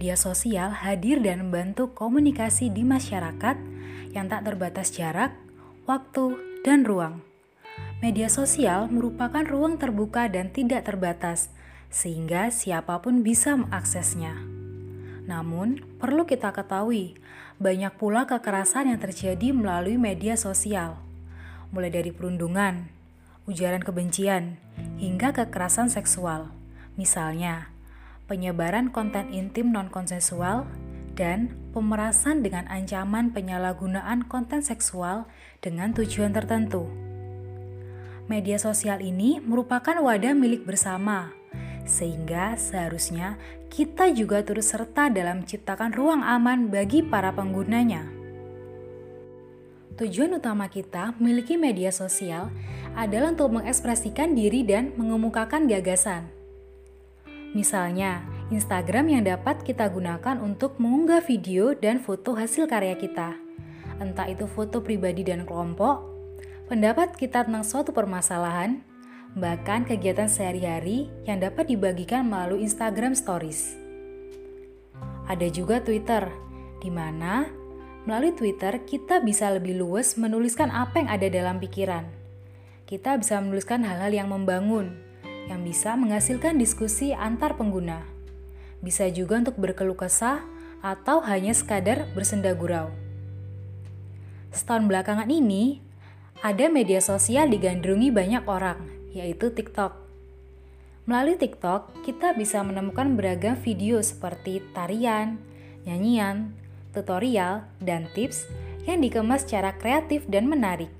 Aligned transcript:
Media 0.00 0.16
sosial 0.16 0.72
hadir 0.72 1.20
dan 1.20 1.44
membantu 1.44 1.92
komunikasi 1.92 2.72
di 2.72 2.88
masyarakat 2.88 3.60
yang 4.16 4.32
tak 4.32 4.48
terbatas 4.48 4.96
jarak, 4.96 5.36
waktu, 5.84 6.40
dan 6.64 6.88
ruang. 6.88 7.20
Media 8.00 8.32
sosial 8.32 8.88
merupakan 8.88 9.44
ruang 9.44 9.76
terbuka 9.76 10.24
dan 10.32 10.56
tidak 10.56 10.88
terbatas, 10.88 11.52
sehingga 11.92 12.48
siapa 12.48 13.04
pun 13.04 13.20
bisa 13.20 13.60
mengaksesnya. 13.60 14.40
Namun, 15.28 15.84
perlu 16.00 16.24
kita 16.24 16.56
ketahui, 16.56 17.20
banyak 17.60 17.92
pula 18.00 18.24
kekerasan 18.24 18.88
yang 18.88 19.04
terjadi 19.04 19.52
melalui 19.52 20.00
media 20.00 20.32
sosial, 20.40 20.96
mulai 21.76 21.92
dari 21.92 22.08
perundungan, 22.08 22.88
ujaran 23.44 23.84
kebencian, 23.84 24.56
hingga 24.96 25.36
kekerasan 25.36 25.92
seksual. 25.92 26.48
Misalnya, 26.96 27.68
penyebaran 28.30 28.94
konten 28.94 29.34
intim 29.34 29.74
non-konsensual, 29.74 30.70
dan 31.18 31.52
pemerasan 31.74 32.40
dengan 32.46 32.70
ancaman 32.70 33.34
penyalahgunaan 33.34 34.24
konten 34.30 34.62
seksual 34.62 35.26
dengan 35.58 35.90
tujuan 35.92 36.30
tertentu. 36.30 36.86
Media 38.30 38.62
sosial 38.62 39.02
ini 39.02 39.42
merupakan 39.42 39.98
wadah 39.98 40.32
milik 40.38 40.62
bersama, 40.62 41.34
sehingga 41.82 42.54
seharusnya 42.54 43.36
kita 43.68 44.14
juga 44.14 44.46
turut 44.46 44.64
serta 44.64 45.10
dalam 45.10 45.42
menciptakan 45.42 45.90
ruang 45.90 46.22
aman 46.22 46.70
bagi 46.70 47.02
para 47.02 47.34
penggunanya. 47.34 48.06
Tujuan 49.98 50.40
utama 50.40 50.70
kita 50.72 51.12
memiliki 51.20 51.60
media 51.60 51.92
sosial 51.92 52.48
adalah 52.96 53.36
untuk 53.36 53.60
mengekspresikan 53.60 54.32
diri 54.32 54.64
dan 54.64 54.96
mengemukakan 54.96 55.68
gagasan. 55.68 56.39
Misalnya, 57.50 58.22
Instagram 58.54 59.10
yang 59.10 59.22
dapat 59.26 59.66
kita 59.66 59.90
gunakan 59.90 60.38
untuk 60.38 60.78
mengunggah 60.78 61.22
video 61.22 61.74
dan 61.74 61.98
foto 61.98 62.38
hasil 62.38 62.70
karya 62.70 62.94
kita. 62.94 63.34
Entah 63.98 64.30
itu 64.30 64.46
foto 64.46 64.78
pribadi 64.80 65.26
dan 65.26 65.42
kelompok, 65.42 66.06
pendapat 66.70 67.18
kita 67.18 67.42
tentang 67.46 67.66
suatu 67.66 67.90
permasalahan, 67.90 68.86
bahkan 69.34 69.82
kegiatan 69.82 70.30
sehari-hari 70.30 71.10
yang 71.26 71.42
dapat 71.42 71.70
dibagikan 71.70 72.26
melalui 72.26 72.62
Instagram 72.62 73.18
Stories. 73.18 73.74
Ada 75.26 75.46
juga 75.50 75.82
Twitter, 75.82 76.30
di 76.78 76.90
mana 76.90 77.46
melalui 78.06 78.34
Twitter 78.34 78.82
kita 78.86 79.22
bisa 79.22 79.50
lebih 79.50 79.78
luas 79.78 80.14
menuliskan 80.14 80.70
apa 80.70 81.02
yang 81.02 81.10
ada 81.10 81.26
dalam 81.26 81.58
pikiran. 81.58 82.06
Kita 82.86 83.14
bisa 83.18 83.38
menuliskan 83.38 83.86
hal-hal 83.86 84.10
yang 84.10 84.30
membangun, 84.30 85.09
yang 85.46 85.64
bisa 85.64 85.96
menghasilkan 85.96 86.58
diskusi 86.58 87.14
antar 87.14 87.56
pengguna. 87.56 88.04
Bisa 88.84 89.08
juga 89.08 89.40
untuk 89.40 89.56
berkeluh 89.56 89.96
kesah 89.96 90.42
atau 90.80 91.20
hanya 91.24 91.52
sekadar 91.52 92.08
bersenda 92.12 92.52
gurau. 92.56 92.92
Setahun 94.50 94.90
belakangan 94.90 95.30
ini, 95.30 95.80
ada 96.40 96.66
media 96.72 96.98
sosial 96.98 97.52
digandrungi 97.52 98.10
banyak 98.10 98.44
orang, 98.48 98.80
yaitu 99.12 99.52
TikTok. 99.52 99.94
Melalui 101.04 101.36
TikTok, 101.36 102.04
kita 102.04 102.36
bisa 102.36 102.60
menemukan 102.64 103.16
beragam 103.16 103.56
video 103.56 104.00
seperti 104.00 104.64
tarian, 104.72 105.40
nyanyian, 105.84 106.54
tutorial, 106.92 107.66
dan 107.80 108.08
tips 108.12 108.48
yang 108.88 109.04
dikemas 109.04 109.44
secara 109.44 109.76
kreatif 109.76 110.24
dan 110.26 110.48
menarik. 110.48 110.99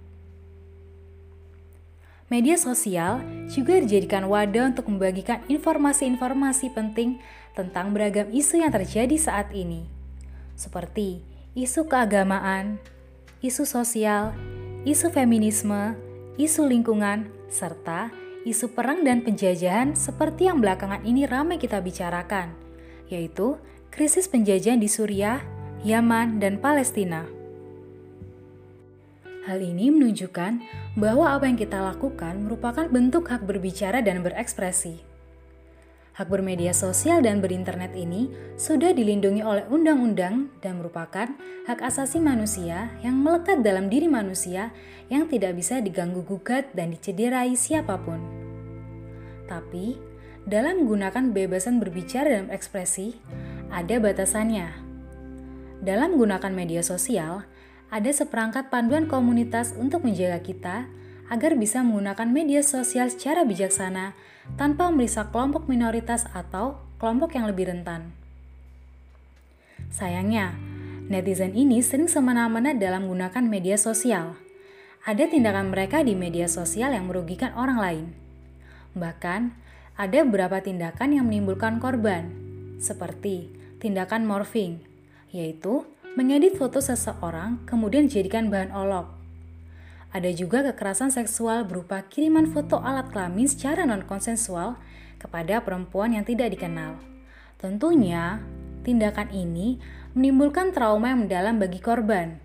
Media 2.31 2.55
sosial 2.55 3.27
juga 3.50 3.83
dijadikan 3.83 4.31
wadah 4.31 4.70
untuk 4.70 4.86
membagikan 4.86 5.42
informasi-informasi 5.50 6.70
penting 6.70 7.19
tentang 7.59 7.91
beragam 7.91 8.30
isu 8.30 8.63
yang 8.63 8.70
terjadi 8.70 9.18
saat 9.18 9.51
ini, 9.51 9.83
seperti 10.55 11.27
isu 11.58 11.91
keagamaan, 11.91 12.79
isu 13.42 13.67
sosial, 13.67 14.30
isu 14.86 15.11
feminisme, 15.11 15.98
isu 16.39 16.70
lingkungan, 16.70 17.27
serta 17.51 18.14
isu 18.47 18.73
perang 18.73 19.05
dan 19.05 19.20
penjajahan 19.20 19.92
seperti 19.92 20.48
yang 20.48 20.64
belakangan 20.64 21.05
ini 21.05 21.29
ramai 21.29 21.61
kita 21.61 21.83
bicarakan, 21.83 22.57
yaitu 23.12 23.61
krisis 23.92 24.30
penjajahan 24.30 24.80
di 24.80 24.89
Suriah, 24.89 25.42
Yaman, 25.85 26.41
dan 26.41 26.57
Palestina. 26.57 27.39
Hal 29.50 29.66
ini 29.66 29.90
menunjukkan 29.90 30.62
bahwa 30.94 31.34
apa 31.34 31.50
yang 31.50 31.58
kita 31.58 31.83
lakukan 31.83 32.38
merupakan 32.46 32.86
bentuk 32.86 33.34
hak 33.34 33.42
berbicara 33.50 33.98
dan 33.98 34.22
berekspresi. 34.22 35.02
Hak 36.14 36.30
bermedia 36.30 36.70
sosial 36.70 37.18
dan 37.18 37.42
berinternet 37.42 37.90
ini 37.98 38.30
sudah 38.55 38.94
dilindungi 38.94 39.42
oleh 39.42 39.66
undang-undang 39.66 40.55
dan 40.62 40.78
merupakan 40.78 41.34
hak 41.66 41.83
asasi 41.83 42.22
manusia 42.22 42.94
yang 43.02 43.18
melekat 43.18 43.66
dalam 43.66 43.90
diri 43.90 44.06
manusia 44.06 44.70
yang 45.11 45.27
tidak 45.27 45.58
bisa 45.58 45.82
diganggu-gugat 45.82 46.70
dan 46.70 46.94
dicederai 46.94 47.50
siapa 47.58 47.98
pun. 47.98 48.22
Tapi, 49.50 49.98
dalam 50.46 50.86
menggunakan 50.86 51.34
kebebasan 51.34 51.82
berbicara 51.82 52.38
dan 52.38 52.46
berekspresi, 52.46 53.18
ada 53.74 53.98
batasannya. 53.98 54.70
Dalam 55.82 56.14
menggunakan 56.14 56.55
media 56.55 56.86
sosial, 56.86 57.49
ada 57.90 58.11
seperangkat 58.14 58.70
panduan 58.70 59.11
komunitas 59.11 59.74
untuk 59.74 60.06
menjaga 60.06 60.39
kita 60.39 60.86
agar 61.30 61.58
bisa 61.58 61.83
menggunakan 61.83 62.30
media 62.30 62.62
sosial 62.62 63.11
secara 63.11 63.42
bijaksana 63.42 64.14
tanpa 64.55 64.90
merusak 64.90 65.30
kelompok 65.34 65.67
minoritas 65.67 66.27
atau 66.30 66.79
kelompok 67.02 67.34
yang 67.34 67.50
lebih 67.50 67.70
rentan. 67.70 68.14
Sayangnya, 69.90 70.55
netizen 71.11 71.55
ini 71.58 71.83
sering 71.83 72.06
semena-mena 72.06 72.74
dalam 72.74 73.11
menggunakan 73.11 73.42
media 73.46 73.74
sosial. 73.74 74.39
Ada 75.02 75.27
tindakan 75.27 75.74
mereka 75.74 76.06
di 76.06 76.14
media 76.14 76.46
sosial 76.46 76.95
yang 76.95 77.11
merugikan 77.11 77.50
orang 77.58 77.79
lain. 77.79 78.06
Bahkan, 78.95 79.50
ada 79.98 80.18
beberapa 80.23 80.62
tindakan 80.62 81.18
yang 81.18 81.27
menimbulkan 81.27 81.83
korban, 81.83 82.30
seperti 82.79 83.50
tindakan 83.83 84.29
morphing, 84.29 84.83
yaitu 85.34 85.86
mengedit 86.19 86.59
foto 86.59 86.83
seseorang 86.83 87.63
kemudian 87.71 88.11
dijadikan 88.11 88.51
bahan 88.51 88.75
olok. 88.75 89.07
Ada 90.11 90.35
juga 90.35 90.67
kekerasan 90.67 91.15
seksual 91.15 91.63
berupa 91.63 92.03
kiriman 92.03 92.51
foto 92.51 92.83
alat 92.83 93.15
kelamin 93.15 93.47
secara 93.47 93.87
non-konsensual 93.87 94.75
kepada 95.23 95.63
perempuan 95.63 96.11
yang 96.11 96.27
tidak 96.27 96.51
dikenal. 96.51 96.98
Tentunya, 97.63 98.43
tindakan 98.83 99.31
ini 99.31 99.79
menimbulkan 100.19 100.75
trauma 100.75 101.15
yang 101.15 101.31
mendalam 101.31 101.63
bagi 101.63 101.79
korban. 101.79 102.42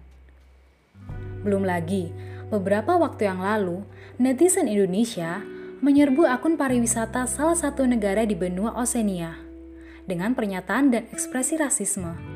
Belum 1.42 1.66
lagi, 1.66 2.14
beberapa 2.54 3.02
waktu 3.02 3.26
yang 3.34 3.42
lalu, 3.42 3.82
netizen 4.22 4.70
Indonesia 4.70 5.42
menyerbu 5.82 6.30
akun 6.30 6.54
pariwisata 6.54 7.26
salah 7.26 7.58
satu 7.58 7.90
negara 7.90 8.30
di 8.30 8.38
benua 8.38 8.78
Oseania 8.78 9.42
dengan 10.06 10.38
pernyataan 10.38 10.94
dan 10.94 11.10
ekspresi 11.10 11.58
rasisme. 11.58 12.35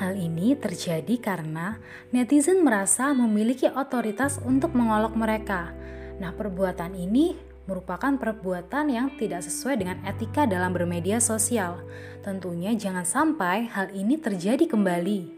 Hal 0.00 0.16
ini 0.16 0.56
terjadi 0.56 1.20
karena 1.20 1.76
netizen 2.08 2.64
merasa 2.64 3.12
memiliki 3.12 3.68
otoritas 3.68 4.40
untuk 4.40 4.72
mengolok 4.72 5.12
mereka. 5.12 5.76
Nah, 6.16 6.32
perbuatan 6.32 6.96
ini 6.96 7.36
merupakan 7.68 8.16
perbuatan 8.16 8.88
yang 8.88 9.12
tidak 9.20 9.44
sesuai 9.44 9.76
dengan 9.76 10.00
etika 10.08 10.48
dalam 10.48 10.72
bermedia 10.72 11.20
sosial. 11.20 11.84
Tentunya 12.24 12.72
jangan 12.72 13.04
sampai 13.04 13.68
hal 13.68 13.92
ini 13.92 14.16
terjadi 14.16 14.64
kembali. 14.64 15.36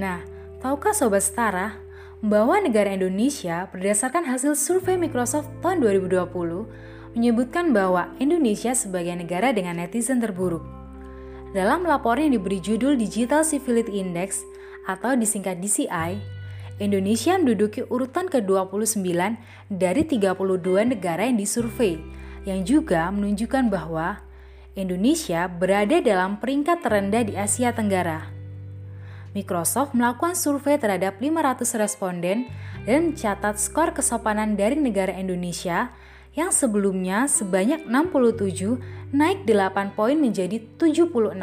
Nah, 0.00 0.24
tahukah 0.64 0.96
sobat 0.96 1.20
setara 1.20 1.76
bahwa 2.24 2.64
negara 2.64 2.96
Indonesia 2.96 3.68
berdasarkan 3.68 4.24
hasil 4.24 4.56
survei 4.56 4.96
Microsoft 4.96 5.52
tahun 5.60 5.84
2020 5.84 7.12
menyebutkan 7.12 7.76
bahwa 7.76 8.08
Indonesia 8.16 8.72
sebagai 8.72 9.12
negara 9.20 9.52
dengan 9.52 9.84
netizen 9.84 10.16
terburuk. 10.16 10.79
Dalam 11.50 11.82
laporan 11.82 12.30
yang 12.30 12.38
diberi 12.38 12.62
judul 12.62 12.94
Digital 12.94 13.42
Civility 13.42 13.98
Index 13.98 14.46
atau 14.86 15.18
disingkat 15.18 15.58
DCI, 15.58 16.22
Indonesia 16.78 17.34
menduduki 17.34 17.82
urutan 17.90 18.30
ke-29 18.30 19.02
dari 19.66 20.02
32 20.06 20.94
negara 20.94 21.26
yang 21.26 21.34
disurvei, 21.34 21.98
yang 22.46 22.62
juga 22.62 23.10
menunjukkan 23.10 23.66
bahwa 23.66 24.22
Indonesia 24.78 25.50
berada 25.50 25.98
dalam 25.98 26.38
peringkat 26.38 26.86
terendah 26.86 27.26
di 27.26 27.34
Asia 27.34 27.74
Tenggara. 27.74 28.30
Microsoft 29.34 29.90
melakukan 29.90 30.38
survei 30.38 30.78
terhadap 30.78 31.18
500 31.18 31.66
responden 31.82 32.46
dan 32.86 33.10
mencatat 33.10 33.58
skor 33.58 33.90
kesopanan 33.90 34.54
dari 34.54 34.78
negara 34.78 35.18
Indonesia 35.18 35.90
yang 36.34 36.54
sebelumnya 36.54 37.26
sebanyak 37.26 37.86
67 37.86 38.78
naik 39.10 39.42
8 39.46 39.98
poin 39.98 40.14
menjadi 40.14 40.62
76. 40.78 41.34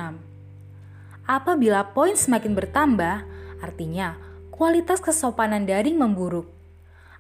Apabila 1.28 1.92
poin 1.92 2.16
semakin 2.16 2.56
bertambah, 2.56 3.28
artinya 3.60 4.16
kualitas 4.48 5.04
kesopanan 5.04 5.68
daring 5.68 6.00
memburuk. 6.00 6.48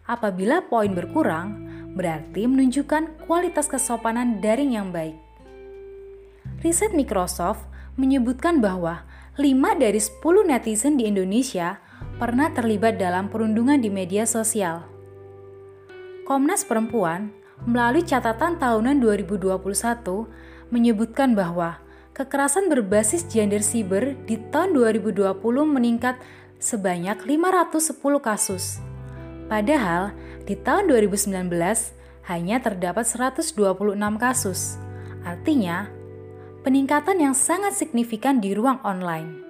Apabila 0.07 0.63
poin 0.63 0.95
berkurang, 0.95 1.67
berarti 1.91 2.47
menunjukkan 2.47 3.27
kualitas 3.27 3.67
kesopanan 3.67 4.39
daring 4.39 4.79
yang 4.79 4.95
baik. 4.95 5.19
Riset 6.63 6.95
Microsoft 6.95 7.67
menyebutkan 7.99 8.63
bahwa 8.63 9.03
5 9.35 9.43
dari 9.77 9.99
10 9.99 10.23
netizen 10.47 10.95
di 10.95 11.05
Indonesia 11.05 11.83
pernah 12.17 12.49
terlibat 12.49 12.97
dalam 12.97 13.27
perundungan 13.27 13.77
di 13.77 13.91
media 13.91 14.23
sosial. 14.23 14.87
Komnas 16.25 16.65
Perempuan 16.65 17.36
melalui 17.65 18.05
catatan 18.05 18.59
tahunan 18.61 19.01
2021 19.01 19.57
menyebutkan 20.69 21.33
bahwa 21.33 21.81
kekerasan 22.13 22.69
berbasis 22.69 23.25
gender 23.25 23.63
siber 23.63 24.13
di 24.29 24.37
tahun 24.51 24.75
2020 24.75 25.37
meningkat 25.65 26.19
sebanyak 26.61 27.17
510 27.23 27.97
kasus. 28.21 28.81
Padahal 29.47 30.11
di 30.43 30.59
tahun 30.59 30.91
2019 30.91 31.47
hanya 32.27 32.59
terdapat 32.59 33.07
126 33.07 33.55
kasus. 34.19 34.75
Artinya, 35.23 35.87
peningkatan 36.67 37.23
yang 37.23 37.35
sangat 37.35 37.75
signifikan 37.79 38.43
di 38.43 38.51
ruang 38.51 38.83
online. 38.83 39.43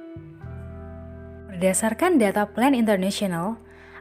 Berdasarkan 1.49 2.21
data 2.21 2.45
Plan 2.45 2.77
International, 2.77 3.57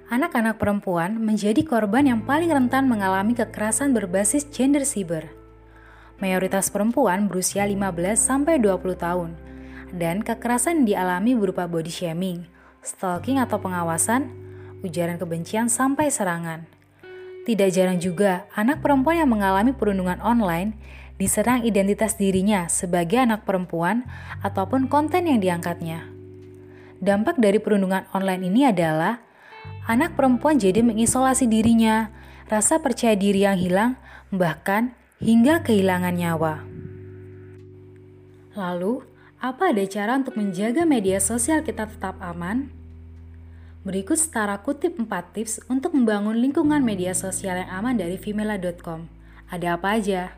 anak-anak 0.07 0.63
perempuan 0.63 1.19
menjadi 1.19 1.67
korban 1.67 2.07
yang 2.07 2.23
paling 2.23 2.51
rentan 2.51 2.87
mengalami 2.87 3.35
kekerasan 3.35 3.91
berbasis 3.91 4.47
gender 4.55 4.87
siber. 4.87 5.27
Mayoritas 6.23 6.71
perempuan 6.71 7.27
berusia 7.27 7.67
15 7.67 8.17
sampai 8.17 8.63
20 8.63 8.97
tahun 8.97 9.31
dan 9.93 10.23
kekerasan 10.23 10.87
dialami 10.87 11.35
berupa 11.35 11.67
body 11.67 11.91
shaming, 11.91 12.47
stalking 12.81 13.43
atau 13.43 13.59
pengawasan, 13.59 14.31
ujaran 14.87 15.19
kebencian 15.19 15.67
sampai 15.67 16.09
serangan. 16.09 16.65
Tidak 17.47 17.71
jarang 17.71 17.99
juga 18.03 18.47
anak 18.55 18.83
perempuan 18.83 19.23
yang 19.23 19.31
mengalami 19.31 19.71
perundungan 19.71 20.19
online 20.23 20.75
diserang 21.19 21.63
identitas 21.63 22.19
dirinya 22.19 22.67
sebagai 22.67 23.23
anak 23.23 23.47
perempuan 23.47 24.07
ataupun 24.43 24.91
konten 24.91 25.31
yang 25.31 25.39
diangkatnya. 25.39 26.11
Dampak 26.97 27.37
dari 27.37 27.61
perundungan 27.61 28.09
online 28.17 28.43
ini 28.49 28.67
adalah 28.67 29.21
anak 29.87 30.19
perempuan 30.19 30.59
jadi 30.59 30.83
mengisolasi 30.83 31.47
dirinya, 31.47 32.11
rasa 32.51 32.83
percaya 32.83 33.15
diri 33.15 33.47
yang 33.47 33.59
hilang, 33.59 33.99
bahkan 34.35 34.95
hingga 35.23 35.63
kehilangan 35.63 36.15
nyawa. 36.15 36.55
Lalu, 38.57 39.05
apa 39.37 39.71
ada 39.71 39.85
cara 39.85 40.17
untuk 40.17 40.35
menjaga 40.41 40.89
media 40.89 41.21
sosial 41.21 41.61
kita 41.61 41.87
tetap 41.87 42.17
aman? 42.25 42.73
Berikut 43.87 44.19
setara 44.19 44.59
kutip 44.59 44.99
4 44.99 45.07
tips 45.31 45.63
untuk 45.71 45.95
membangun 45.95 46.35
lingkungan 46.35 46.83
media 46.83 47.15
sosial 47.15 47.63
yang 47.63 47.71
aman 47.71 47.95
dari 47.95 48.19
Vimela.com. 48.19 49.07
Ada 49.47 49.79
apa 49.79 49.95
aja? 49.95 50.35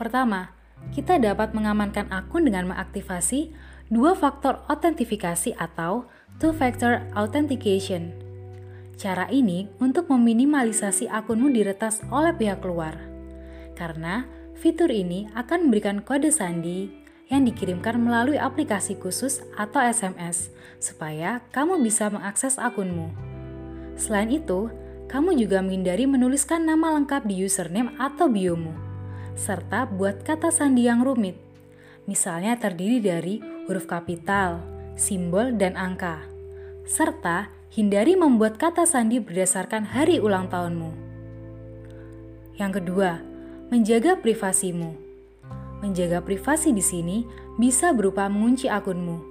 Pertama, 0.00 0.56
kita 0.96 1.20
dapat 1.20 1.52
mengamankan 1.52 2.08
akun 2.08 2.48
dengan 2.48 2.72
mengaktifasi 2.72 3.52
dua 3.92 4.16
faktor 4.16 4.64
autentifikasi 4.70 5.52
atau 5.60 6.08
two-factor 6.38 7.02
authentication. 7.18 8.14
Cara 8.94 9.26
ini 9.26 9.66
untuk 9.82 10.06
meminimalisasi 10.06 11.10
akunmu 11.10 11.50
diretas 11.50 11.98
oleh 12.14 12.30
pihak 12.30 12.62
luar. 12.62 12.94
Karena 13.74 14.22
fitur 14.54 14.90
ini 14.90 15.26
akan 15.34 15.66
memberikan 15.66 15.98
kode 16.02 16.30
sandi 16.30 16.90
yang 17.26 17.42
dikirimkan 17.42 17.98
melalui 17.98 18.38
aplikasi 18.38 18.94
khusus 18.98 19.42
atau 19.58 19.82
SMS, 19.82 20.54
supaya 20.78 21.42
kamu 21.50 21.82
bisa 21.82 22.06
mengakses 22.06 22.54
akunmu. 22.54 23.10
Selain 23.98 24.30
itu, 24.30 24.70
kamu 25.10 25.34
juga 25.42 25.58
menghindari 25.58 26.06
menuliskan 26.06 26.62
nama 26.62 26.94
lengkap 26.94 27.26
di 27.26 27.42
username 27.42 27.98
atau 27.98 28.30
biomu, 28.30 28.72
serta 29.34 29.90
buat 29.90 30.22
kata 30.22 30.54
sandi 30.54 30.86
yang 30.86 31.02
rumit. 31.02 31.34
Misalnya 32.06 32.54
terdiri 32.56 33.02
dari 33.02 33.42
huruf 33.68 33.84
kapital, 33.84 34.77
simbol, 34.98 35.54
dan 35.54 35.78
angka. 35.78 36.20
Serta 36.84 37.48
hindari 37.72 38.18
membuat 38.18 38.58
kata 38.58 38.84
sandi 38.84 39.22
berdasarkan 39.22 39.86
hari 39.94 40.18
ulang 40.18 40.50
tahunmu. 40.50 40.90
Yang 42.58 42.82
kedua, 42.82 43.22
menjaga 43.70 44.18
privasimu. 44.18 44.98
Menjaga 45.78 46.18
privasi 46.18 46.74
di 46.74 46.82
sini 46.82 47.22
bisa 47.54 47.94
berupa 47.94 48.26
mengunci 48.26 48.66
akunmu. 48.66 49.22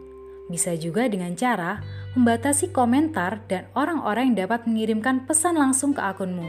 Bisa 0.47 0.79
juga 0.79 1.11
dengan 1.11 1.35
cara 1.35 1.83
membatasi 2.15 2.71
komentar 2.71 3.43
dan 3.51 3.67
orang-orang 3.75 4.31
yang 4.31 4.47
dapat 4.47 4.63
mengirimkan 4.63 5.27
pesan 5.27 5.59
langsung 5.59 5.91
ke 5.91 5.99
akunmu. 5.99 6.47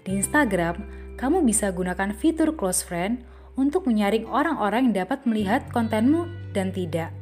Di 0.00 0.16
Instagram, 0.16 0.80
kamu 1.20 1.44
bisa 1.44 1.68
gunakan 1.68 2.16
fitur 2.16 2.56
close 2.56 2.80
friend 2.80 3.20
untuk 3.60 3.84
menyaring 3.84 4.24
orang-orang 4.24 4.88
yang 4.88 5.04
dapat 5.04 5.20
melihat 5.28 5.68
kontenmu 5.68 6.24
dan 6.56 6.72
tidak. 6.72 7.19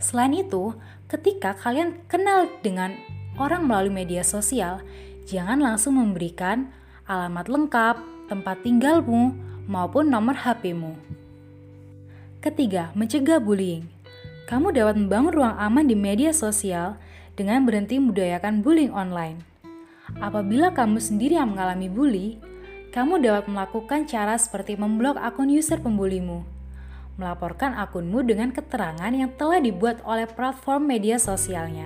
Selain 0.00 0.32
itu, 0.32 0.72
ketika 1.12 1.52
kalian 1.52 2.00
kenal 2.08 2.48
dengan 2.64 2.96
orang 3.36 3.68
melalui 3.68 3.92
media 3.92 4.24
sosial, 4.24 4.80
jangan 5.28 5.60
langsung 5.60 6.00
memberikan 6.00 6.72
alamat 7.04 7.46
lengkap, 7.52 7.96
tempat 8.32 8.56
tinggalmu, 8.64 9.36
maupun 9.68 10.08
nomor 10.08 10.34
HP-mu. 10.34 10.96
Ketiga, 12.40 12.88
mencegah 12.96 13.38
bullying. 13.38 13.84
Kamu 14.48 14.72
dapat 14.72 14.96
membangun 14.98 15.36
ruang 15.36 15.56
aman 15.60 15.84
di 15.86 15.94
media 15.94 16.32
sosial 16.32 16.96
dengan 17.36 17.62
berhenti 17.68 18.00
membudayakan 18.00 18.64
bullying 18.64 18.90
online. 18.90 19.44
Apabila 20.18 20.74
kamu 20.74 20.98
sendiri 20.98 21.38
yang 21.38 21.54
mengalami 21.54 21.86
bully, 21.86 22.28
kamu 22.90 23.22
dapat 23.22 23.46
melakukan 23.46 24.10
cara 24.10 24.34
seperti 24.34 24.74
memblok 24.74 25.14
akun 25.20 25.52
user 25.52 25.78
pembulimu, 25.78 26.42
melaporkan 27.20 27.76
akunmu 27.76 28.24
dengan 28.24 28.48
keterangan 28.48 29.12
yang 29.12 29.36
telah 29.36 29.60
dibuat 29.60 30.00
oleh 30.08 30.24
platform 30.24 30.88
media 30.88 31.20
sosialnya. 31.20 31.84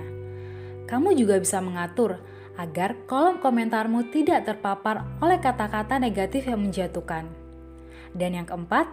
Kamu 0.87 1.11
juga 1.19 1.35
bisa 1.35 1.59
mengatur 1.59 2.23
agar 2.55 2.95
kolom 3.03 3.43
komentarmu 3.43 4.15
tidak 4.15 4.47
terpapar 4.47 5.03
oleh 5.19 5.43
kata-kata 5.43 5.99
negatif 5.99 6.47
yang 6.47 6.63
menjatuhkan. 6.63 7.27
Dan 8.15 8.39
yang 8.39 8.47
keempat, 8.47 8.87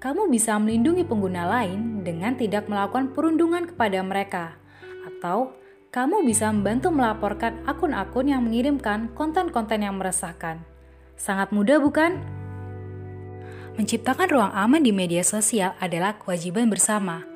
kamu 0.00 0.32
bisa 0.32 0.56
melindungi 0.56 1.04
pengguna 1.04 1.44
lain 1.44 2.00
dengan 2.00 2.40
tidak 2.40 2.72
melakukan 2.72 3.12
perundungan 3.12 3.68
kepada 3.68 4.00
mereka, 4.00 4.56
atau 5.04 5.52
kamu 5.92 6.24
bisa 6.24 6.48
membantu 6.52 6.88
melaporkan 6.92 7.60
akun-akun 7.68 8.32
yang 8.32 8.44
mengirimkan 8.44 9.12
konten-konten 9.12 9.84
yang 9.84 10.00
meresahkan. 10.00 10.60
Sangat 11.16 11.52
mudah, 11.52 11.80
bukan? 11.80 12.35
Menciptakan 13.76 14.32
ruang 14.32 14.52
aman 14.56 14.80
di 14.80 14.88
media 14.88 15.20
sosial 15.20 15.76
adalah 15.76 16.16
kewajiban 16.16 16.72
bersama. 16.72 17.28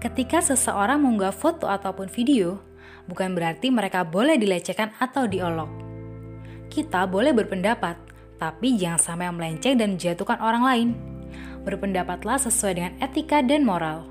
Ketika 0.00 0.40
seseorang 0.40 1.04
mengunggah 1.04 1.36
foto 1.36 1.68
ataupun 1.68 2.08
video, 2.08 2.64
bukan 3.04 3.36
berarti 3.36 3.68
mereka 3.68 4.00
boleh 4.00 4.40
dilecehkan 4.40 4.96
atau 4.96 5.28
diolok. 5.28 5.68
Kita 6.72 7.04
boleh 7.04 7.36
berpendapat, 7.36 8.00
tapi 8.40 8.80
jangan 8.80 9.00
sampai 9.00 9.28
melenceng 9.28 9.76
dan 9.76 10.00
menjatuhkan 10.00 10.40
orang 10.40 10.64
lain 10.64 10.88
berpendapatlah 11.68 12.40
sesuai 12.40 12.72
dengan 12.72 12.92
etika 13.02 13.44
dan 13.44 13.60
moral. 13.60 14.08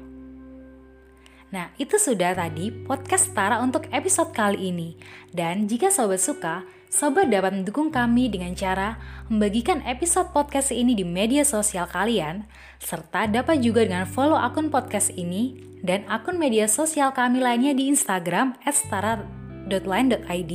Nah, 1.49 1.71
itu 1.81 1.95
sudah 1.95 2.35
tadi 2.37 2.69
podcast 2.69 3.31
Tara 3.31 3.63
untuk 3.63 3.87
episode 3.89 4.35
kali 4.35 4.69
ini. 4.69 4.99
Dan 5.31 5.65
jika 5.71 5.87
sobat 5.87 6.19
suka, 6.19 6.67
sobat 6.95 7.27
dapat 7.27 7.59
mendukung 7.59 7.91
kami 7.91 8.31
dengan 8.31 8.55
cara 8.55 8.95
membagikan 9.27 9.83
episode 9.83 10.31
podcast 10.31 10.71
ini 10.71 10.95
di 10.95 11.03
media 11.03 11.43
sosial 11.43 11.91
kalian, 11.91 12.47
serta 12.79 13.27
dapat 13.27 13.59
juga 13.59 13.83
dengan 13.83 14.07
follow 14.07 14.39
akun 14.39 14.71
podcast 14.71 15.11
ini 15.11 15.59
dan 15.83 16.07
akun 16.07 16.39
media 16.39 16.71
sosial 16.71 17.11
kami 17.11 17.43
lainnya 17.43 17.75
di 17.75 17.91
Instagram 17.91 18.55
@stara.line.id, 18.63 20.53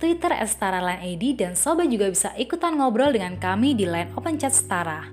Twitter 0.00 0.32
@stara.line.id, 0.48 1.24
dan 1.36 1.52
sobat 1.52 1.92
juga 1.92 2.08
bisa 2.08 2.32
ikutan 2.40 2.80
ngobrol 2.80 3.12
dengan 3.12 3.36
kami 3.36 3.76
di 3.76 3.84
line 3.84 4.16
Open 4.16 4.40
Chat 4.40 4.56
Stara. 4.56 5.12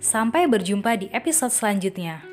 Sampai 0.00 0.48
berjumpa 0.48 0.96
di 0.96 1.12
episode 1.12 1.52
selanjutnya. 1.52 2.27